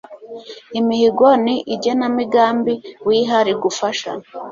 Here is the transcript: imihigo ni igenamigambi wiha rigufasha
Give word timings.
imihigo 0.79 1.27
ni 1.43 1.55
igenamigambi 1.73 2.73
wiha 3.07 3.37
rigufasha 3.47 4.11